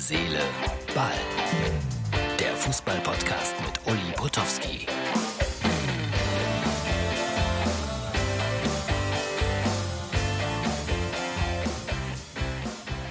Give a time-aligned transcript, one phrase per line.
[0.00, 0.40] Seele,
[0.94, 1.12] Ball.
[2.38, 4.86] Der Fußball-Podcast mit Uli Potowski.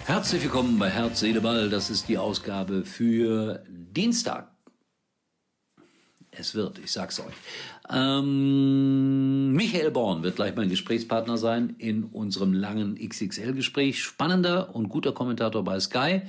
[0.06, 1.70] Herzlich willkommen bei Herz, Seele, Ball.
[1.70, 4.52] Das ist die Ausgabe für Dienstag.
[6.32, 7.36] Es wird, ich sag's euch.
[7.92, 14.02] Ähm, Michael Born wird gleich mein Gesprächspartner sein in unserem langen XXL-Gespräch.
[14.02, 16.24] Spannender und guter Kommentator bei Sky,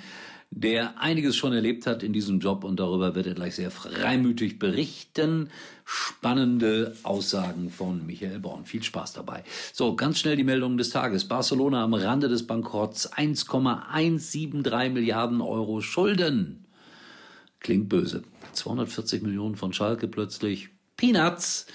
[0.50, 4.58] der einiges schon erlebt hat in diesem Job und darüber wird er gleich sehr freimütig
[4.58, 5.48] berichten.
[5.84, 8.64] Spannende Aussagen von Michael Born.
[8.64, 9.44] Viel Spaß dabei.
[9.72, 11.26] So, ganz schnell die Meldungen des Tages.
[11.26, 13.06] Barcelona am Rande des Bankrotts.
[13.12, 16.64] 1,173 Milliarden Euro Schulden.
[17.60, 18.24] Klingt böse.
[18.52, 20.70] 240 Millionen von Schalke plötzlich.
[20.96, 21.66] Peanuts.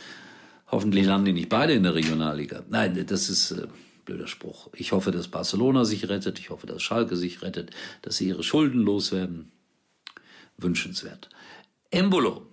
[0.68, 2.64] Hoffentlich landen die nicht beide in der Regionalliga.
[2.70, 3.68] Nein, das ist äh,
[4.06, 4.70] blöder Spruch.
[4.74, 6.40] Ich hoffe, dass Barcelona sich rettet.
[6.40, 9.52] Ich hoffe, dass Schalke sich rettet, dass sie ihre Schulden loswerden.
[10.58, 11.30] Wünschenswert.
[11.92, 12.44] Embolo.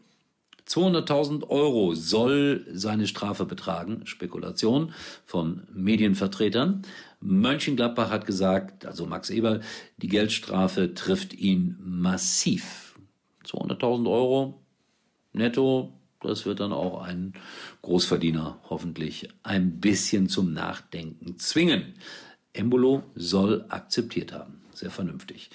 [0.66, 4.06] 200.000 Euro soll seine Strafe betragen.
[4.06, 4.94] Spekulation
[5.26, 6.82] von Medienvertretern.
[7.20, 9.60] Mönchengladbach hat gesagt, also Max Eberl,
[9.98, 12.98] die Geldstrafe trifft ihn massiv.
[13.44, 14.62] 200.000 Euro
[15.32, 15.92] netto,
[16.22, 17.34] das wird dann auch ein
[17.82, 21.94] Großverdiener hoffentlich ein bisschen zum Nachdenken zwingen.
[22.52, 24.62] Embolo soll akzeptiert haben.
[24.74, 25.50] Sehr vernünftig.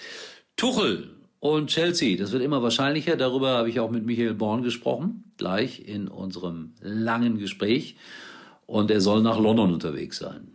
[0.56, 3.16] Tuchel und Chelsea, das wird immer wahrscheinlicher.
[3.16, 7.96] Darüber habe ich auch mit Michael Born gesprochen, gleich in unserem langen Gespräch.
[8.66, 10.48] Und er soll nach London unterwegs sein.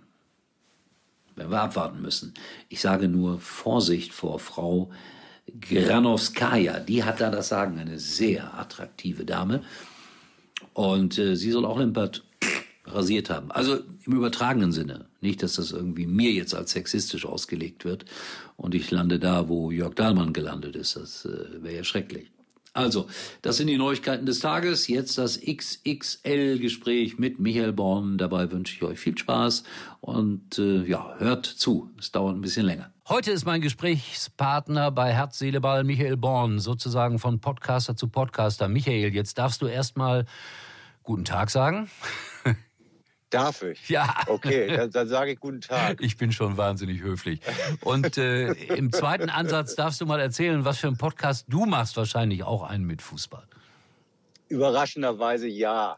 [1.34, 2.34] Wenn wir abwarten müssen.
[2.68, 4.90] Ich sage nur Vorsicht vor Frau
[5.60, 9.62] Granovskaya, die hat da das Sagen, eine sehr attraktive Dame.
[10.74, 12.24] Und äh, sie soll auch Limpert
[12.86, 13.50] rasiert haben.
[13.50, 15.06] Also im übertragenen Sinne.
[15.20, 18.04] Nicht, dass das irgendwie mir jetzt als sexistisch ausgelegt wird
[18.56, 20.96] und ich lande da, wo Jörg Dahlmann gelandet ist.
[20.96, 22.30] Das äh, wäre ja schrecklich.
[22.74, 23.06] Also,
[23.42, 24.88] das sind die Neuigkeiten des Tages.
[24.88, 28.16] Jetzt das XXL-Gespräch mit Michael Born.
[28.16, 29.64] Dabei wünsche ich euch viel Spaß
[30.00, 31.90] und äh, ja, hört zu.
[31.98, 32.90] Es dauert ein bisschen länger.
[33.08, 38.68] Heute ist mein Gesprächspartner bei Herz, Seele, Ball Michael Born, sozusagen von Podcaster zu Podcaster.
[38.68, 40.24] Michael, jetzt darfst du erstmal
[41.02, 41.90] guten Tag sagen.
[43.32, 43.88] Darf ich?
[43.88, 44.14] Ja.
[44.26, 46.02] Okay, dann, dann sage ich guten Tag.
[46.02, 47.40] Ich bin schon wahnsinnig höflich.
[47.80, 51.96] Und äh, im zweiten Ansatz darfst du mal erzählen, was für einen Podcast du machst,
[51.96, 53.44] wahrscheinlich auch einen mit Fußball.
[54.48, 55.96] Überraschenderweise ja.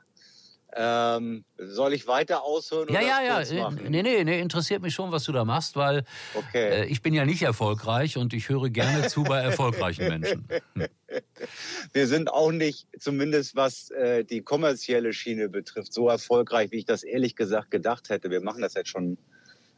[0.77, 2.89] Ähm, soll ich weiter ausholen?
[2.93, 3.71] Ja, ja, ja.
[3.71, 6.05] Nee, nee, nee, interessiert mich schon, was du da machst, weil
[6.35, 6.83] okay.
[6.83, 10.49] äh, ich bin ja nicht erfolgreich und ich höre gerne zu bei erfolgreichen Menschen.
[10.75, 10.87] Hm.
[11.93, 16.87] Wir sind auch nicht, zumindest was äh, die kommerzielle Schiene betrifft, so erfolgreich, wie ich
[16.87, 18.31] das ehrlich gesagt gedacht hätte.
[18.31, 19.17] Wir machen das jetzt schon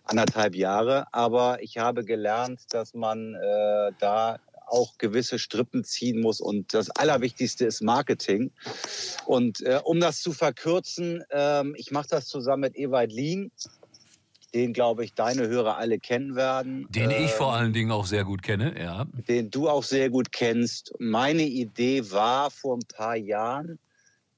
[0.04, 6.40] anderthalb Jahre, aber ich habe gelernt, dass man äh, da auch gewisse Strippen ziehen muss.
[6.40, 8.50] Und das Allerwichtigste ist Marketing.
[9.24, 13.50] Und äh, um das zu verkürzen, ähm, ich mache das zusammen mit Ewald Lien,
[14.54, 16.86] den, glaube ich, deine Hörer alle kennen werden.
[16.90, 19.06] Den ähm, ich vor allen Dingen auch sehr gut kenne, ja.
[19.28, 20.92] Den du auch sehr gut kennst.
[20.98, 23.78] Meine Idee war vor ein paar Jahren,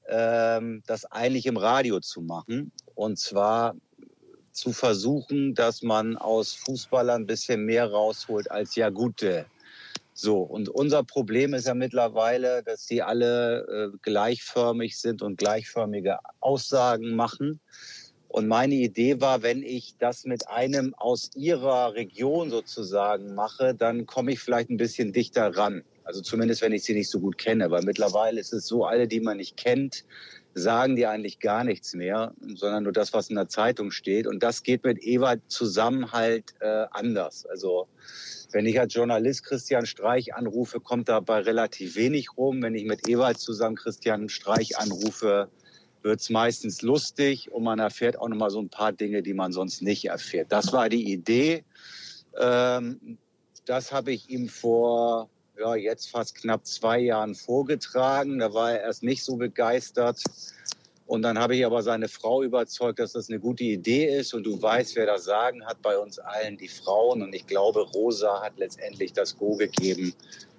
[0.07, 2.71] ähm, das eigentlich im Radio zu machen.
[2.95, 3.75] Und zwar
[4.51, 9.45] zu versuchen, dass man aus Fußballern ein bisschen mehr rausholt als ja gute
[10.13, 16.17] so, und unser Problem ist ja mittlerweile, dass die alle äh, gleichförmig sind und gleichförmige
[16.41, 17.61] Aussagen machen.
[18.27, 24.05] Und meine Idee war, wenn ich das mit einem aus ihrer Region sozusagen mache, dann
[24.05, 25.83] komme ich vielleicht ein bisschen dichter ran.
[26.03, 27.71] Also zumindest, wenn ich sie nicht so gut kenne.
[27.71, 30.03] Weil mittlerweile ist es so, alle, die man nicht kennt,
[30.59, 34.27] sagen die eigentlich gar nichts mehr, sondern nur das, was in der Zeitung steht.
[34.27, 37.45] Und das geht mit Eva zusammen halt äh, anders.
[37.45, 37.87] Also
[38.51, 42.61] wenn ich als Journalist Christian Streich anrufe, kommt dabei relativ wenig rum.
[42.61, 45.49] Wenn ich mit Ewald zusammen Christian Streich anrufe,
[46.01, 49.81] wird's meistens lustig und man erfährt auch nochmal so ein paar Dinge, die man sonst
[49.81, 50.51] nicht erfährt.
[50.51, 51.63] Das war die Idee.
[52.39, 53.17] Ähm,
[53.65, 55.29] das habe ich ihm vor
[55.59, 58.39] ja, jetzt fast knapp zwei Jahren vorgetragen.
[58.39, 60.23] Da war er erst nicht so begeistert.
[61.05, 64.33] Und dann habe ich aber seine Frau überzeugt, dass das eine gute Idee ist.
[64.33, 67.21] Und du weißt, wer das Sagen hat bei uns allen, die Frauen.
[67.21, 70.13] Und ich glaube, Rosa hat letztendlich das Go gegeben,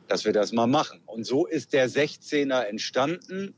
[0.09, 1.01] dass wir das mal machen.
[1.07, 3.55] Und so ist der 16er entstanden.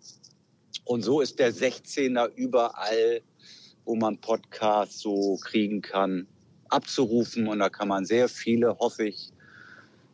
[0.85, 3.23] Und so ist der 16er überall,
[3.85, 6.27] wo man Podcasts so kriegen kann,
[6.69, 7.49] abzurufen.
[7.49, 9.31] Und da kann man sehr viele, hoffe ich,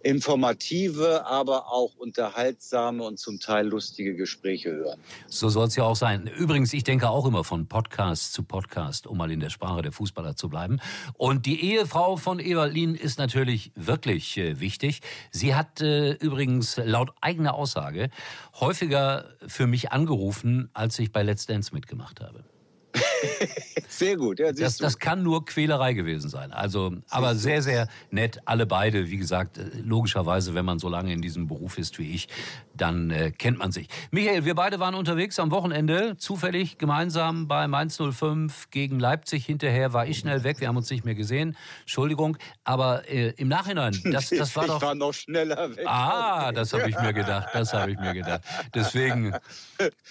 [0.08, 4.98] informative, aber auch unterhaltsame und zum Teil lustige Gespräche hören.
[5.26, 6.26] So soll es ja auch sein.
[6.26, 9.92] Übrigens, ich denke auch immer von Podcast zu Podcast, um mal in der Sprache der
[9.92, 10.80] Fußballer zu bleiben.
[11.12, 15.02] Und die Ehefrau von Evalin ist natürlich wirklich äh, wichtig.
[15.30, 18.08] Sie hat äh, übrigens laut eigener Aussage
[18.60, 22.44] häufiger für mich angerufen, als ich bei Let's Dance mitgemacht habe.
[23.88, 24.38] Sehr gut.
[24.38, 26.52] Ja, das, das kann nur Quälerei gewesen sein.
[26.52, 28.40] Also, aber sehr, sehr nett.
[28.44, 32.14] Alle beide, wie gesagt, äh, logischerweise, wenn man so lange in diesem Beruf ist wie
[32.14, 32.28] ich,
[32.74, 33.88] dann äh, kennt man sich.
[34.10, 39.46] Michael, wir beide waren unterwegs am Wochenende, zufällig gemeinsam bei Mainz 05 gegen Leipzig.
[39.46, 41.56] Hinterher war ich schnell weg, wir haben uns nicht mehr gesehen.
[41.80, 44.76] Entschuldigung, aber äh, im Nachhinein, das, das war ich doch...
[44.76, 45.86] Ich war noch schneller weg.
[45.86, 48.42] Ah, das habe ich mir gedacht, das habe ich mir gedacht.
[48.74, 49.34] Deswegen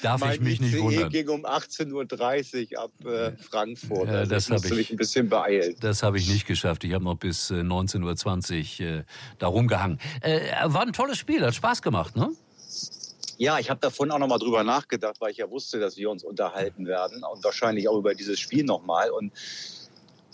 [0.02, 1.10] darf mein ich mich nicht wundern.
[1.10, 4.10] ging um 18.30 Uhr ab äh, Frankfurt.
[4.10, 5.76] Also das habe ich mich ein bisschen beeilen.
[5.80, 6.84] Das habe ich nicht geschafft.
[6.84, 9.04] Ich habe noch bis 19.20 Uhr äh,
[9.40, 10.00] da rumgehangen.
[10.22, 12.32] Äh, war ein tolles Spiel, hat Spaß gemacht, ne?
[13.40, 16.24] Ja, ich habe davon auch nochmal drüber nachgedacht, weil ich ja wusste, dass wir uns
[16.24, 19.12] unterhalten werden und wahrscheinlich auch über dieses Spiel nochmal.
[19.12, 19.32] Und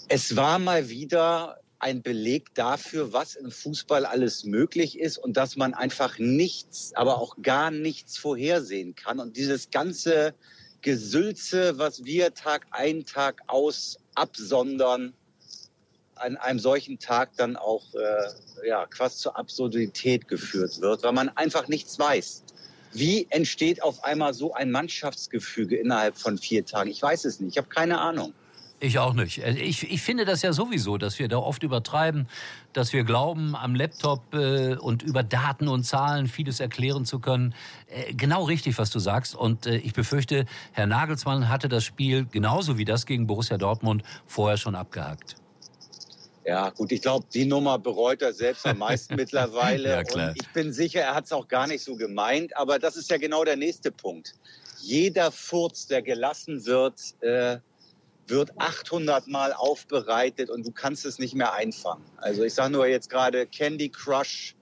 [0.07, 5.57] es war mal wieder ein Beleg dafür, was im Fußball alles möglich ist und dass
[5.57, 9.19] man einfach nichts, aber auch gar nichts vorhersehen kann.
[9.19, 10.33] Und dieses ganze
[10.83, 15.13] Gesülze, was wir Tag ein, Tag aus absondern,
[16.15, 21.29] an einem solchen Tag dann auch äh, ja, quasi zur Absurdität geführt wird, weil man
[21.29, 22.43] einfach nichts weiß.
[22.91, 26.91] Wie entsteht auf einmal so ein Mannschaftsgefüge innerhalb von vier Tagen?
[26.91, 28.33] Ich weiß es nicht, ich habe keine Ahnung.
[28.83, 29.37] Ich auch nicht.
[29.37, 32.27] Äh, ich, ich finde das ja sowieso, dass wir da oft übertreiben,
[32.73, 37.55] dass wir glauben, am Laptop äh, und über Daten und Zahlen vieles erklären zu können.
[37.87, 39.35] Äh, genau richtig, was du sagst.
[39.35, 44.03] Und äh, ich befürchte, Herr Nagelsmann hatte das Spiel genauso wie das gegen Borussia Dortmund
[44.25, 45.37] vorher schon abgehakt.
[46.45, 49.91] Ja, gut, ich glaube, die Nummer bereut er selbst am meisten mittlerweile.
[49.91, 50.29] ja, klar.
[50.31, 52.57] Und ich bin sicher, er hat es auch gar nicht so gemeint.
[52.57, 54.33] Aber das ist ja genau der nächste Punkt.
[54.81, 57.59] Jeder Furz, der gelassen wird, äh,
[58.27, 62.03] wird 800 Mal aufbereitet und du kannst es nicht mehr einfangen.
[62.17, 64.55] Also ich sage nur jetzt gerade Candy Crush,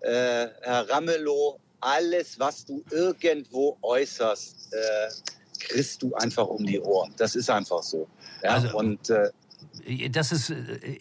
[0.00, 5.10] äh, Herr Ramelow, alles, was du irgendwo äußerst, äh,
[5.60, 7.12] kriegst du einfach um die Ohren.
[7.16, 8.06] Das ist einfach so.
[8.42, 8.54] Ja?
[8.54, 9.30] Also, und äh,
[10.10, 10.54] das ist äh,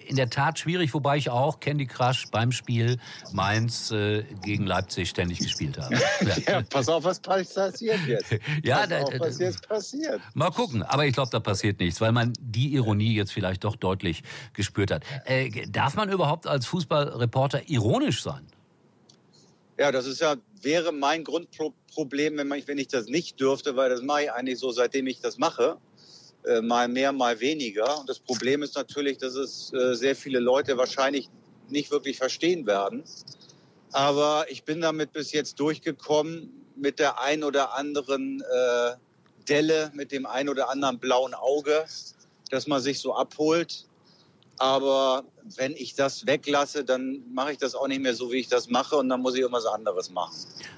[0.07, 2.98] in der Tat schwierig, wobei ich auch Candy Crush beim Spiel
[3.31, 5.94] Mainz äh, gegen Leipzig ständig gespielt habe.
[6.24, 6.54] Ja.
[6.54, 8.31] ja, pass auf, was passiert jetzt.
[8.63, 10.21] ja, pass da, auf, was jetzt passiert.
[10.33, 13.75] Mal gucken, aber ich glaube, da passiert nichts, weil man die Ironie jetzt vielleicht doch
[13.75, 14.24] deutlich
[14.54, 15.04] gespürt hat.
[15.25, 18.45] Äh, darf man überhaupt als Fußballreporter ironisch sein?
[19.77, 23.89] Ja, das ist ja wäre mein Grundproblem, wenn, man, wenn ich das nicht dürfte, weil
[23.89, 25.77] das mache ich eigentlich so, seitdem ich das mache.
[26.45, 28.00] Äh, mal mehr, mal weniger.
[28.00, 31.30] Und das Problem ist natürlich, dass es äh, sehr viele Leute wahrscheinlich
[31.69, 33.04] nicht wirklich verstehen werden.
[33.94, 38.95] Aber ich bin damit bis jetzt durchgekommen mit der ein oder anderen äh,
[39.48, 41.86] Delle, mit dem ein oder anderen blauen Auge,
[42.50, 43.86] dass man sich so abholt.
[44.57, 45.24] Aber
[45.56, 48.69] wenn ich das weglasse, dann mache ich das auch nicht mehr so, wie ich das
[48.69, 50.36] mache und dann muss ich irgendwas anderes machen.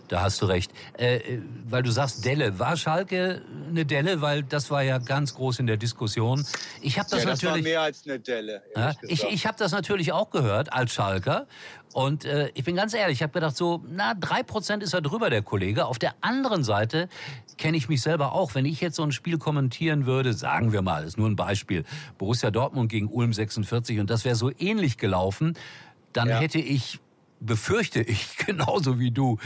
[0.08, 0.72] Da hast du recht.
[0.98, 2.60] Äh, äh, weil du sagst Delle.
[2.60, 4.22] War Schalke eine Delle?
[4.22, 6.46] Weil das war ja ganz groß in der Diskussion.
[6.82, 7.64] Ich habe das ja, das natürlich.
[7.64, 8.62] Mehr als eine Delle.
[8.76, 11.48] Ja, ich ich habe das natürlich auch gehört als Schalker.
[11.96, 15.00] Und äh, ich bin ganz ehrlich, ich habe gedacht, so, na, drei Prozent ist er
[15.00, 15.86] drüber, der Kollege.
[15.86, 17.08] Auf der anderen Seite
[17.58, 18.54] kenne ich mich selber auch.
[18.54, 21.86] Wenn ich jetzt so ein Spiel kommentieren würde, sagen wir mal, ist nur ein Beispiel,
[22.18, 25.58] Borussia Dortmund gegen Ulm 46 und das wäre so ähnlich gelaufen,
[26.14, 26.40] dann ja.
[26.40, 27.00] hätte ich,
[27.40, 29.38] befürchte ich, genauso wie du,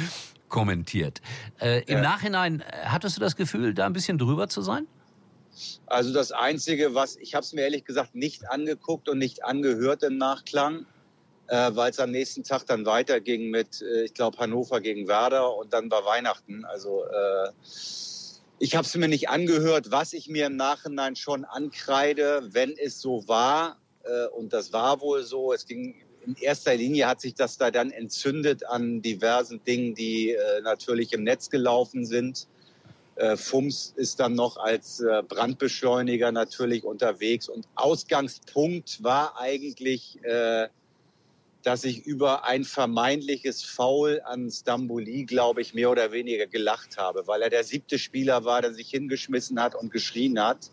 [0.49, 1.21] kommentiert.
[1.59, 2.01] Äh, Im ja.
[2.01, 4.87] Nachhinein, äh, hattest du das Gefühl, da ein bisschen drüber zu sein?
[5.85, 10.03] Also das Einzige, was ich habe es mir ehrlich gesagt nicht angeguckt und nicht angehört
[10.03, 10.85] im Nachklang,
[11.47, 15.55] äh, weil es am nächsten Tag dann weiterging mit, äh, ich glaube, Hannover gegen Werder
[15.55, 16.65] und dann war Weihnachten.
[16.65, 17.51] Also äh,
[18.59, 23.01] ich habe es mir nicht angehört, was ich mir im Nachhinein schon ankreide, wenn es
[23.01, 23.77] so war.
[24.09, 25.53] Äh, und das war wohl so.
[25.53, 30.31] Es ging in erster Linie hat sich das da dann entzündet an diversen Dingen, die
[30.31, 32.47] äh, natürlich im Netz gelaufen sind.
[33.15, 40.67] Äh, FUMS ist dann noch als äh, Brandbeschleuniger natürlich unterwegs und Ausgangspunkt war eigentlich, äh,
[41.63, 47.27] dass ich über ein vermeintliches Foul an Stamboli, glaube ich, mehr oder weniger gelacht habe,
[47.27, 50.71] weil er der siebte Spieler war, der sich hingeschmissen hat und geschrien hat.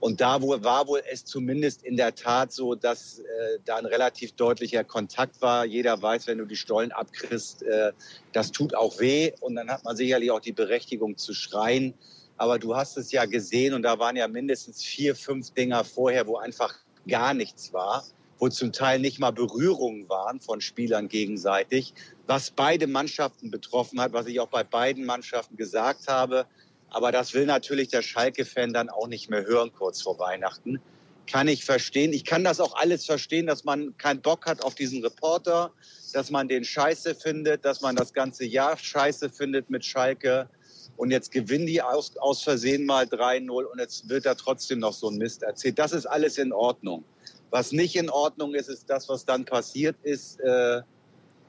[0.00, 4.32] Und da war wohl es zumindest in der Tat so, dass äh, da ein relativ
[4.32, 5.64] deutlicher Kontakt war.
[5.64, 7.92] Jeder weiß, wenn du die Stollen abkriegst, äh,
[8.32, 9.32] das tut auch weh.
[9.40, 11.94] Und dann hat man sicherlich auch die Berechtigung zu schreien.
[12.36, 16.28] Aber du hast es ja gesehen und da waren ja mindestens vier, fünf Dinger vorher,
[16.28, 16.74] wo einfach
[17.08, 18.04] gar nichts war.
[18.38, 21.92] wo zum Teil nicht mal Berührungen waren von Spielern gegenseitig,
[22.26, 26.46] was beide Mannschaften betroffen hat, was ich auch bei beiden Mannschaften gesagt habe.
[26.90, 30.80] Aber das will natürlich der Schalke-Fan dann auch nicht mehr hören kurz vor Weihnachten.
[31.26, 32.12] Kann ich verstehen.
[32.12, 35.72] Ich kann das auch alles verstehen, dass man keinen Bock hat auf diesen Reporter,
[36.14, 40.48] dass man den scheiße findet, dass man das ganze Jahr scheiße findet mit Schalke.
[40.96, 44.94] Und jetzt gewinnen die aus, aus Versehen mal 3-0 und jetzt wird da trotzdem noch
[44.94, 45.78] so ein Mist erzählt.
[45.78, 47.04] Das ist alles in Ordnung.
[47.50, 50.40] Was nicht in Ordnung ist, ist das, was dann passiert ist.
[50.40, 50.82] Äh,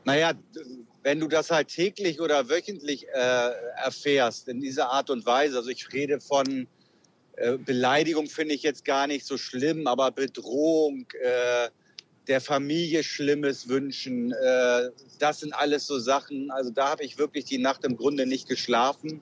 [0.04, 0.34] naja,
[1.04, 3.52] wenn du das halt täglich oder wöchentlich äh,
[3.84, 6.68] erfährst in dieser Art und Weise, also ich rede von
[7.38, 11.70] äh, Beleidigung, finde ich jetzt gar nicht so schlimm, aber Bedrohung, äh,
[12.28, 14.90] der Familie Schlimmes wünschen, äh,
[15.20, 18.48] das sind alles so Sachen, also da habe ich wirklich die Nacht im Grunde nicht
[18.48, 19.22] geschlafen,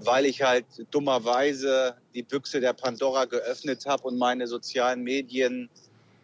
[0.00, 5.68] weil ich halt dummerweise die Büchse der Pandora geöffnet habe und meine sozialen Medien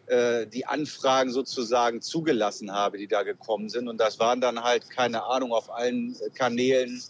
[0.09, 3.87] äh, die Anfragen sozusagen zugelassen habe, die da gekommen sind.
[3.87, 7.01] Und das waren dann halt, keine Ahnung, auf allen Kanälen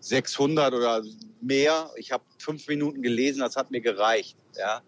[0.00, 1.02] 600 oder
[1.40, 1.90] mehr.
[1.96, 4.36] Ich habe fünf Minuten gelesen, das hat mir gereicht.
[4.56, 4.82] Ja.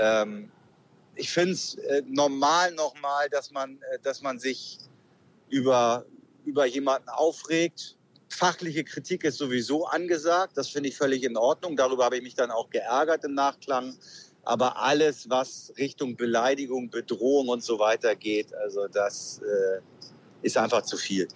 [0.00, 0.50] Ähm,
[1.14, 4.78] ich finde es äh, normal nochmal, dass man, äh, dass man sich
[5.48, 6.04] über,
[6.44, 7.96] über jemanden aufregt.
[8.28, 10.56] Fachliche Kritik ist sowieso angesagt.
[10.56, 11.76] Das finde ich völlig in Ordnung.
[11.76, 13.96] Darüber habe ich mich dann auch geärgert im Nachklang.
[14.46, 19.80] Aber alles, was Richtung Beleidigung, Bedrohung und so weiter geht, also das äh,
[20.42, 21.28] ist einfach zu viel.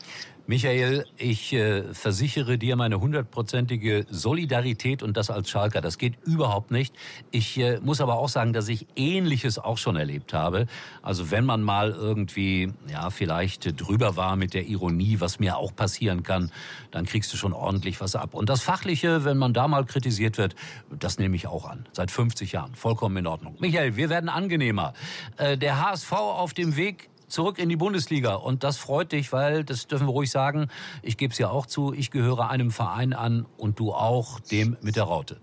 [0.51, 5.81] Michael, ich äh, versichere dir meine hundertprozentige Solidarität und das als Schalker.
[5.81, 6.93] Das geht überhaupt nicht.
[7.31, 10.67] Ich äh, muss aber auch sagen, dass ich Ähnliches auch schon erlebt habe.
[11.03, 15.73] Also wenn man mal irgendwie, ja, vielleicht drüber war mit der Ironie, was mir auch
[15.73, 16.51] passieren kann,
[16.91, 18.35] dann kriegst du schon ordentlich was ab.
[18.35, 20.57] Und das Fachliche, wenn man da mal kritisiert wird,
[20.91, 21.87] das nehme ich auch an.
[21.93, 22.75] Seit 50 Jahren.
[22.75, 23.57] Vollkommen in Ordnung.
[23.61, 24.95] Michael, wir werden angenehmer.
[25.37, 28.35] Äh, der HSV auf dem Weg zurück in die Bundesliga.
[28.35, 30.69] Und das freut dich, weil, das dürfen wir ruhig sagen,
[31.03, 34.77] ich gebe es ja auch zu, ich gehöre einem Verein an und du auch dem
[34.81, 35.41] mit der Raute.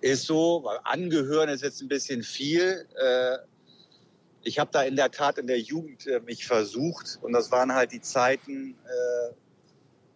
[0.00, 2.86] Ist so, weil angehören ist jetzt ein bisschen viel.
[2.96, 3.38] Äh,
[4.42, 7.74] ich habe da in der Tat in der Jugend äh, mich versucht und das waren
[7.74, 9.34] halt die Zeiten, äh,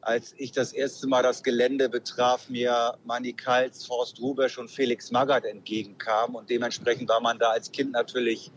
[0.01, 5.11] als ich das erste Mal das Gelände betraf, mir Manny Kals, Forst Rubesch und Felix
[5.11, 8.51] Magath entgegenkamen und dementsprechend war man da als Kind natürlich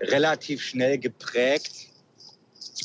[0.00, 1.88] relativ schnell geprägt.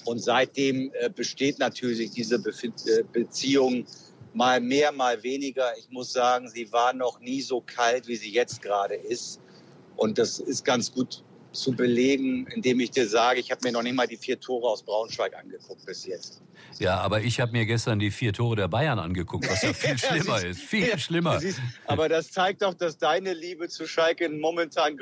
[0.06, 3.86] Und seitdem äh, besteht natürlich diese Be äh, Beziehung
[4.34, 5.78] mal mehr, mal weniger.
[5.78, 9.40] Ich muss sagen, sie war noch nie so kalt, wie sie jetzt gerade ist.
[9.96, 13.82] Und das ist ganz gut zu belegen, indem ich dir sage, ich habe mir noch
[13.82, 16.42] nicht mal die vier Tore aus Braunschweig angeguckt bis jetzt.
[16.78, 19.98] Ja, aber ich habe mir gestern die vier Tore der Bayern angeguckt, was ja viel
[19.98, 20.62] schlimmer ist.
[20.62, 21.40] Viel schlimmer.
[21.86, 24.98] aber das zeigt doch, dass deine Liebe zu Schalke momentan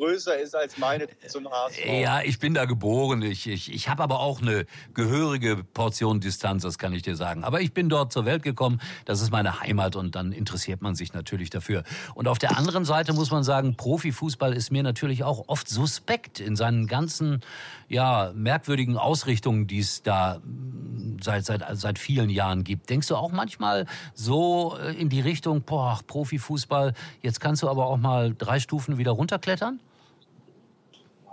[0.00, 1.84] größer ist als meine zum HSV.
[1.86, 3.22] Ja, ich bin da geboren.
[3.22, 4.64] Ich, ich, ich habe aber auch eine
[4.94, 7.44] gehörige Portion Distanz, das kann ich dir sagen.
[7.44, 8.80] Aber ich bin dort zur Welt gekommen.
[9.04, 11.84] Das ist meine Heimat und dann interessiert man sich natürlich dafür.
[12.14, 16.40] Und auf der anderen Seite muss man sagen, Profifußball ist mir natürlich auch oft suspekt
[16.40, 17.42] in seinen ganzen
[17.88, 22.88] ja, merkwürdigen Ausrichtungen, die es da mm, seit, seit, seit vielen Jahren gibt.
[22.88, 27.86] Denkst du auch manchmal so äh, in die Richtung, boah, Profifußball, jetzt kannst du aber
[27.86, 29.80] auch mal drei Stufen wieder runterklettern?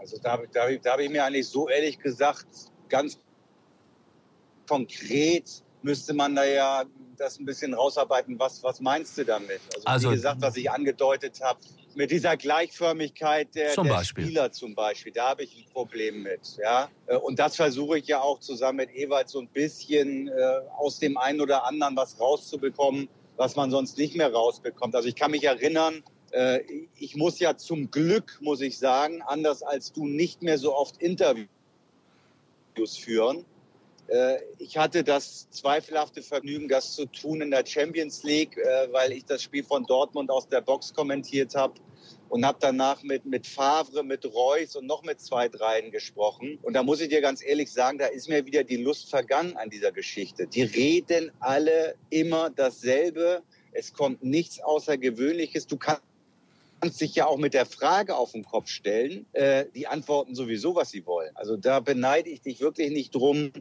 [0.07, 2.45] Also da, da, da habe ich mir eigentlich so ehrlich gesagt,
[2.87, 3.19] ganz
[4.67, 6.85] konkret müsste man da ja
[7.17, 8.39] das ein bisschen rausarbeiten.
[8.39, 9.59] Was, was meinst du damit?
[9.75, 11.59] Also, also wie gesagt, was ich angedeutet habe,
[11.95, 16.57] mit dieser Gleichförmigkeit der, der Spieler zum Beispiel, da habe ich ein Problem mit.
[16.61, 16.89] Ja?
[17.07, 20.31] Äh, und das versuche ich ja auch zusammen mit Ewald so ein bisschen äh,
[20.77, 24.95] aus dem einen oder anderen was rauszubekommen, was man sonst nicht mehr rausbekommt.
[24.95, 26.03] Also ich kann mich erinnern,
[26.37, 26.63] äh,
[26.99, 30.97] ich muss ja zum Glück, muss ich sagen, anders als du, nicht mehr so oft
[31.01, 31.47] Interviews
[32.99, 33.43] führen.
[34.07, 39.13] Äh, ich hatte das zweifelhafte Vergnügen, das zu tun in der Champions League, äh, weil
[39.13, 41.73] ich das Spiel von Dortmund aus der Box kommentiert habe
[42.29, 46.59] und habe danach mit, mit Favre, mit Reus und noch mit zwei, dreien gesprochen.
[46.61, 49.57] Und da muss ich dir ganz ehrlich sagen, da ist mir wieder die Lust vergangen
[49.57, 50.45] an dieser Geschichte.
[50.45, 53.41] Die reden alle immer dasselbe.
[53.71, 55.65] Es kommt nichts Außergewöhnliches.
[55.67, 56.03] Du kannst
[56.79, 59.25] kannst dich ja auch mit der Frage auf den Kopf stellen.
[59.33, 61.35] Äh, die antworten sowieso, was sie wollen.
[61.35, 63.51] Also da beneide ich dich wirklich nicht drum.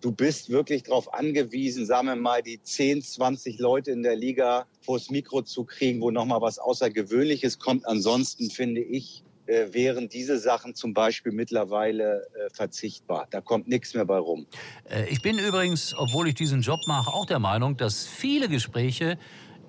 [0.00, 4.66] Du bist wirklich darauf angewiesen, sagen wir mal, die 10, 20 Leute in der Liga
[4.80, 7.86] vors Mikro zu kriegen, wo nochmal was Außergewöhnliches kommt.
[7.86, 13.26] Ansonsten finde ich, äh, wären diese Sachen zum Beispiel mittlerweile äh, verzichtbar.
[13.30, 14.46] Da kommt nichts mehr bei rum.
[14.88, 19.18] Äh, ich bin übrigens, obwohl ich diesen Job mache, auch der Meinung, dass viele Gespräche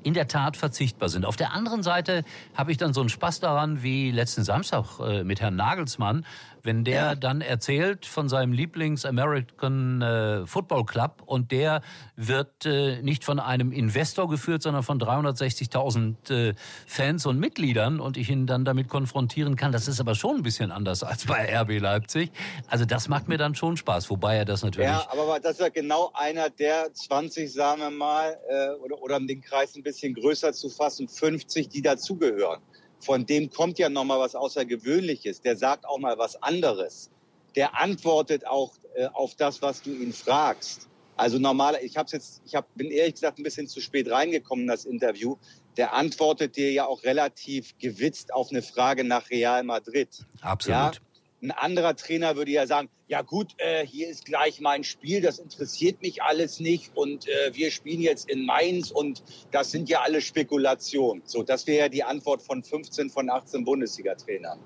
[0.03, 1.25] in der Tat verzichtbar sind.
[1.25, 2.23] Auf der anderen Seite
[2.55, 6.25] habe ich dann so einen Spaß daran wie letzten Samstag äh, mit Herrn Nagelsmann,
[6.63, 7.15] wenn der ja.
[7.15, 11.81] dann erzählt von seinem Lieblings-American äh, Football Club und der
[12.15, 16.53] wird äh, nicht von einem Investor geführt, sondern von 360.000 äh,
[16.85, 19.71] Fans und Mitgliedern und ich ihn dann damit konfrontieren kann.
[19.71, 22.31] Das ist aber schon ein bisschen anders als bei RB Leipzig.
[22.67, 24.89] Also das macht mir dann schon Spaß, wobei er das natürlich...
[24.89, 29.17] Ja, aber das ist ja genau einer der 20, sagen wir mal, äh, oder, oder
[29.17, 32.61] um den Kreis ein bisschen größer zu fassen, 50, die dazugehören
[33.01, 35.41] von dem kommt ja noch mal was Außergewöhnliches.
[35.41, 37.09] Der sagt auch mal was anderes.
[37.55, 40.87] Der antwortet auch äh, auf das, was du ihn fragst.
[41.17, 44.63] Also normal, ich habe jetzt, ich hab, bin ehrlich gesagt ein bisschen zu spät reingekommen
[44.63, 45.35] in das Interview.
[45.77, 50.09] Der antwortet dir ja auch relativ gewitzt auf eine Frage nach Real Madrid.
[50.41, 50.95] Absolut.
[50.95, 51.01] Ja?
[51.43, 55.39] Ein anderer Trainer würde ja sagen, ja gut, äh, hier ist gleich mein Spiel, das
[55.39, 60.01] interessiert mich alles nicht und äh, wir spielen jetzt in Mainz und das sind ja
[60.01, 61.23] alle Spekulationen.
[61.25, 64.59] So, das wäre ja die Antwort von 15 von 18 Bundesliga-Trainern.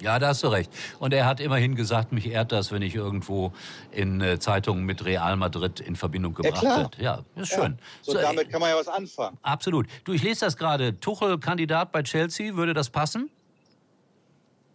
[0.00, 0.72] Ja, da hast du recht.
[0.98, 3.52] Und er hat immerhin gesagt, mich ehrt das, wenn ich irgendwo
[3.90, 7.02] in äh, Zeitungen mit Real Madrid in Verbindung gebracht ja, werde.
[7.02, 7.78] Ja, ist schön.
[8.02, 9.36] So, so, damit kann man ja was anfangen.
[9.42, 9.86] Absolut.
[10.04, 10.98] Du, ich lese das gerade.
[10.98, 13.30] Tuchel Kandidat bei Chelsea, würde das passen?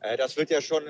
[0.02, 0.84] Äh, das wird ja schon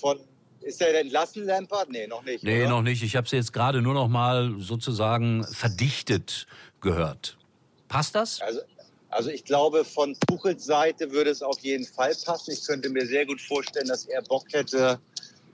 [0.00, 0.18] von.
[0.62, 1.90] Ist der entlassen, Lampard?
[1.90, 2.42] Nee, noch nicht.
[2.42, 2.70] Nee, oder?
[2.70, 3.02] noch nicht.
[3.02, 6.46] Ich habe es jetzt gerade nur noch mal sozusagen verdichtet
[6.80, 7.36] gehört.
[7.88, 8.40] Passt das?
[8.40, 8.60] Also,
[9.10, 12.50] also ich glaube, von Tuchels Seite würde es auf jeden Fall passen.
[12.50, 14.98] Ich könnte mir sehr gut vorstellen, dass er Bock hätte,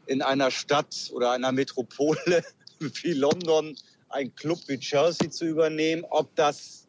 [0.07, 2.45] in einer Stadt oder einer Metropole
[2.79, 3.77] wie London
[4.09, 6.05] einen Club wie Chelsea zu übernehmen.
[6.11, 6.87] Ob das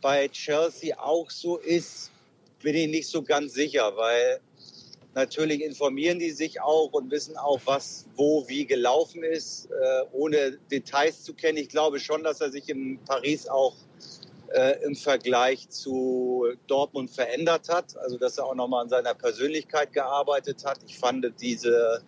[0.00, 2.10] bei Chelsea auch so ist,
[2.62, 4.40] bin ich nicht so ganz sicher, weil
[5.18, 10.58] Natürlich informieren die sich auch und wissen auch, was wo wie gelaufen ist, äh, ohne
[10.70, 11.58] Details zu kennen.
[11.58, 13.74] Ich glaube schon, dass er sich in Paris auch
[14.54, 17.96] äh, im Vergleich zu Dortmund verändert hat.
[17.96, 20.78] Also dass er auch nochmal an seiner Persönlichkeit gearbeitet hat.
[20.86, 22.00] Ich fand diese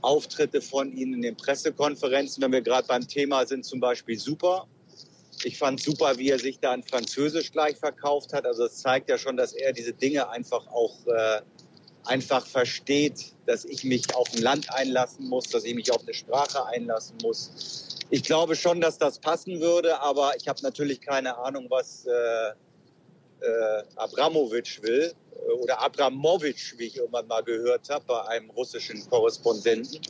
[0.00, 4.66] Auftritte von ihm in den Pressekonferenzen, wenn wir gerade beim Thema sind, zum Beispiel super.
[5.44, 8.46] Ich fand super, wie er sich da in Französisch gleich verkauft hat.
[8.46, 11.40] Also es zeigt ja schon, dass er diese Dinge einfach auch äh,
[12.04, 16.14] einfach versteht, dass ich mich auf ein Land einlassen muss, dass ich mich auf eine
[16.14, 17.98] Sprache einlassen muss.
[18.10, 22.50] Ich glaube schon, dass das passen würde, aber ich habe natürlich keine Ahnung, was äh,
[23.40, 29.08] äh, Abramowitsch will äh, oder Abramowitsch, wie ich irgendwann mal gehört habe bei einem russischen
[29.08, 30.00] Korrespondenten.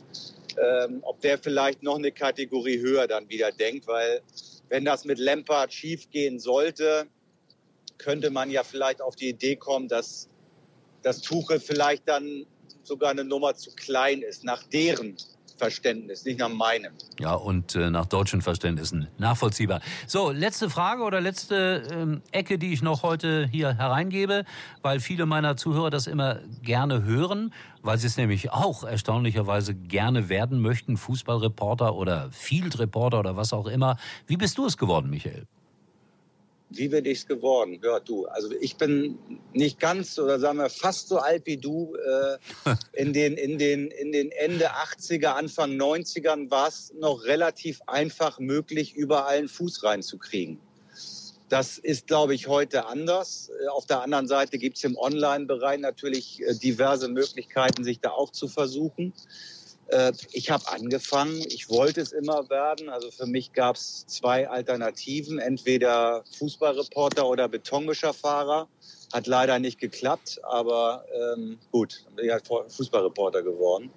[0.61, 4.21] Ähm, ob der vielleicht noch eine Kategorie höher dann wieder denkt, weil
[4.69, 7.07] wenn das mit Lampard schiefgehen sollte,
[7.97, 10.29] könnte man ja vielleicht auf die Idee kommen, dass
[11.03, 12.45] dass Tuchel vielleicht dann
[12.83, 15.15] sogar eine Nummer zu klein ist, nach deren
[15.57, 16.93] Verständnis, nicht nach meinem.
[17.19, 19.81] Ja, und äh, nach deutschen Verständnissen nachvollziehbar.
[20.07, 24.45] So, letzte Frage oder letzte ähm, Ecke, die ich noch heute hier hereingebe,
[24.81, 30.27] weil viele meiner Zuhörer das immer gerne hören, weil sie es nämlich auch erstaunlicherweise gerne
[30.27, 33.97] werden möchten, Fußballreporter oder Field Reporter oder was auch immer.
[34.27, 35.45] Wie bist du es geworden, Michael?
[36.77, 37.79] wie bin ich's geworden?
[37.83, 38.25] Ja, du.
[38.25, 39.17] Also ich bin
[39.53, 41.95] nicht ganz oder sagen wir fast so alt wie du.
[41.95, 42.37] Äh,
[42.93, 48.39] in, den, in, den, in den Ende 80er, Anfang 90ern war es noch relativ einfach
[48.39, 50.59] möglich, überall einen Fuß reinzukriegen.
[51.49, 53.49] Das ist, glaube ich, heute anders.
[53.49, 58.09] Äh, auf der anderen Seite gibt es im Online-Bereich natürlich äh, diverse Möglichkeiten, sich da
[58.09, 59.13] auch zu versuchen.
[59.87, 62.89] Äh, ich habe angefangen, ich wollte es immer werden.
[62.89, 68.67] Also für mich gab es zwei Alternativen, entweder Fußballreporter oder Betonmischerfahrer.
[69.13, 73.91] Hat leider nicht geklappt, aber ähm, gut, dann bin ich halt Fußballreporter geworden.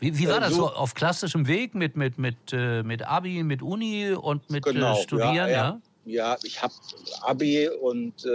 [0.00, 3.42] Wie, wie war äh, das so auf klassischem Weg mit, mit, mit, äh, mit Abi,
[3.42, 5.34] mit Uni und mit genau, Studieren?
[5.34, 5.80] Ja, ja.
[6.06, 6.72] ja ich habe
[7.20, 8.28] Abi und äh,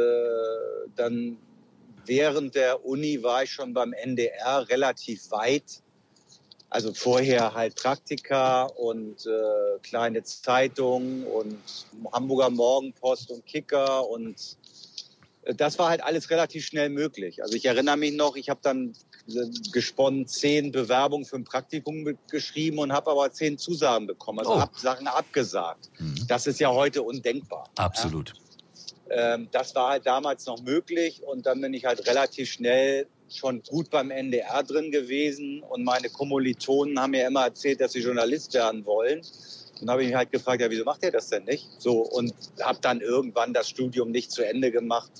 [0.95, 1.37] dann
[2.05, 5.81] während der Uni war ich schon beim NDR relativ weit
[6.75, 11.57] also vorher halt Praktika und äh, kleine Zeitungen und
[12.11, 14.35] Hamburger Morgenpost und Kicker und
[15.45, 17.41] äh, das war halt alles relativ schnell möglich.
[17.41, 18.91] Also ich erinnere mich noch, ich habe dann
[19.29, 24.55] äh, gesponnen zehn Bewerbungen für ein Praktikum geschrieben und habe aber zehn Zusagen bekommen, also
[24.55, 24.59] oh.
[24.59, 25.89] hab Sachen abgesagt.
[25.97, 26.27] Mhm.
[26.27, 27.69] Das ist ja heute undenkbar.
[27.77, 28.33] Absolut.
[29.09, 29.35] Ja?
[29.35, 33.07] Ähm, das war halt damals noch möglich und dann bin ich halt relativ schnell
[33.37, 37.99] schon gut beim NDR drin gewesen und meine Kommilitonen haben mir immer erzählt, dass sie
[37.99, 39.21] Journalist werden wollen.
[39.81, 41.67] Und habe ich mich halt gefragt, ja, wieso macht ihr das denn nicht?
[41.79, 45.11] So und habe dann irgendwann das Studium nicht zu Ende gemacht,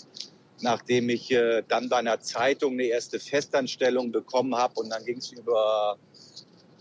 [0.61, 5.17] nachdem ich äh, dann bei einer Zeitung eine erste Festanstellung bekommen habe und dann ging
[5.17, 5.97] es über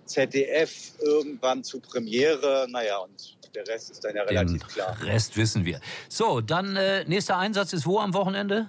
[0.07, 2.67] ZDF irgendwann zu Premiere.
[2.71, 4.97] Naja, und Der Rest ist dann ja relativ Den klar.
[5.03, 5.81] Rest wissen wir.
[6.09, 8.69] So, dann äh, nächster Einsatz ist wo am Wochenende?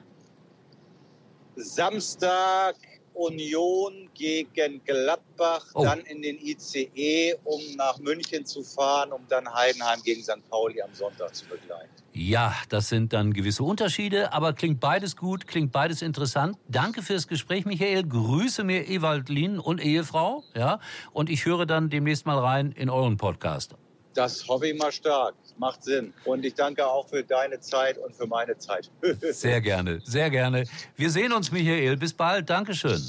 [1.55, 2.75] Samstag
[3.15, 5.83] Union gegen Gladbach, oh.
[5.83, 10.47] dann in den ICE, um nach München zu fahren, um dann Heidenheim gegen St.
[10.49, 11.89] Pauli am Sonntag zu begleiten.
[12.13, 16.57] Ja, das sind dann gewisse Unterschiede, aber klingt beides gut, klingt beides interessant.
[16.67, 18.03] Danke fürs Gespräch, Michael.
[18.03, 20.79] Grüße mir Ewald Lien und Ehefrau, ja,
[21.11, 23.75] und ich höre dann demnächst mal rein in euren Podcast.
[24.15, 25.36] Das hoffe ich mal stark.
[25.58, 26.13] Macht Sinn.
[26.23, 28.89] Und ich danke auch für deine Zeit und für meine Zeit.
[29.32, 30.63] sehr gerne, sehr gerne.
[30.95, 31.97] Wir sehen uns, Michael.
[31.97, 32.49] Bis bald.
[32.49, 33.01] Dankeschön.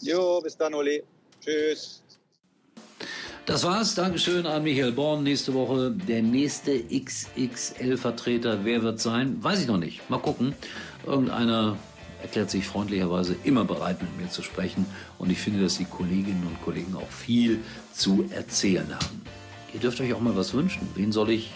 [0.00, 1.02] Jo, bis dann, Uli.
[1.44, 2.02] Tschüss.
[3.44, 3.94] Das war's.
[3.94, 5.22] Dankeschön an Michael Born.
[5.22, 8.64] Nächste Woche der nächste XXL-Vertreter.
[8.64, 9.42] Wer wird sein?
[9.44, 10.08] Weiß ich noch nicht.
[10.08, 10.54] Mal gucken.
[11.04, 11.76] Irgendeiner
[12.22, 14.86] erklärt sich freundlicherweise immer bereit, mit mir zu sprechen.
[15.18, 17.60] Und ich finde, dass die Kolleginnen und Kollegen auch viel
[17.92, 19.22] zu erzählen haben.
[19.76, 20.88] Ihr dürft euch auch mal was wünschen.
[20.94, 21.50] Wen soll ich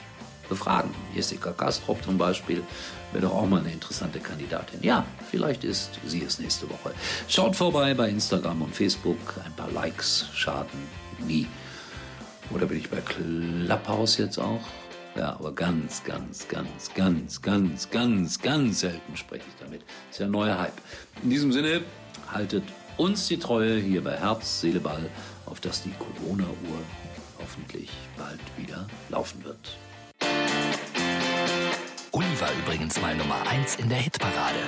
[0.51, 0.91] befragen?
[1.15, 2.63] Jessica Kastrop zum Beispiel
[3.13, 4.83] wäre doch auch mal eine interessante Kandidatin.
[4.83, 6.93] Ja, vielleicht ist sie es nächste Woche.
[7.29, 9.17] Schaut vorbei bei Instagram und Facebook.
[9.43, 10.81] Ein paar Likes schaden
[11.27, 11.47] nie.
[12.51, 14.61] Oder bin ich bei Clubhouse jetzt auch?
[15.17, 19.81] Ja, aber ganz, ganz, ganz, ganz, ganz, ganz, ganz selten spreche ich damit.
[19.81, 20.79] Das ist ja ein neuer Hype.
[21.23, 21.81] In diesem Sinne,
[22.31, 22.65] haltet
[22.99, 25.09] uns die Treue hier bei Herz, Seele, Ball,
[25.47, 26.83] auf dass die Corona-Uhr
[27.51, 29.77] hoffentlich bald wieder laufen wird.
[32.13, 34.61] Uli war übrigens mal Nummer 1 in der Hitparade.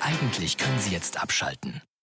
[0.00, 1.82] Eigentlich können Sie jetzt abschalten.